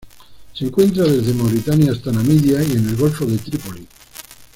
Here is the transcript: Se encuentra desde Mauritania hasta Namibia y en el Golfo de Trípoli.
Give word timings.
Se 0.55 0.65
encuentra 0.65 1.03
desde 1.03 1.31
Mauritania 1.35 1.91
hasta 1.91 2.11
Namibia 2.11 2.63
y 2.63 2.71
en 2.71 2.89
el 2.89 2.95
Golfo 2.95 3.23
de 3.27 3.37
Trípoli. 3.37 3.87